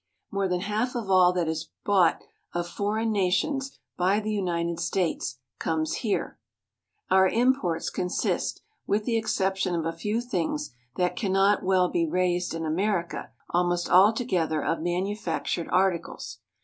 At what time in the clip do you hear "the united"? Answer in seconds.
4.19-4.79